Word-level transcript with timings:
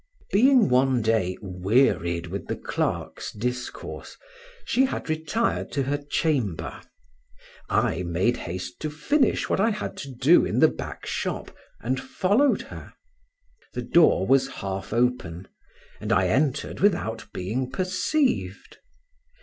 Being, 0.31 0.67
one 0.67 1.03
day, 1.03 1.37
wearied 1.43 2.25
with 2.25 2.47
the 2.47 2.55
clerk's 2.55 3.31
discourse, 3.31 4.17
she 4.65 4.85
had 4.85 5.11
retired 5.11 5.71
to 5.73 5.83
her 5.83 5.99
chamber; 5.99 6.81
I 7.69 8.01
made 8.01 8.37
haste 8.37 8.79
to 8.79 8.89
finish 8.89 9.47
what 9.47 9.59
I 9.59 9.69
had 9.69 9.95
to 9.97 10.09
do 10.11 10.43
in 10.43 10.57
the 10.57 10.69
back 10.69 11.05
shop, 11.05 11.55
and 11.81 11.99
followed 11.99 12.63
her; 12.73 12.93
the 13.75 13.83
door 13.83 14.25
was 14.25 14.47
half 14.47 14.91
open, 14.91 15.47
and 15.99 16.11
I 16.11 16.29
entered 16.29 16.79
without 16.79 17.27
being 17.31 17.69
perceived. 17.69 18.79